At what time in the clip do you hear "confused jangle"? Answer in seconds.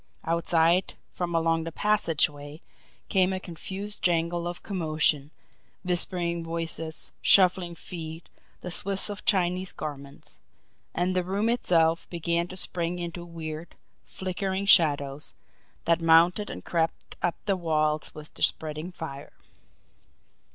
3.39-4.47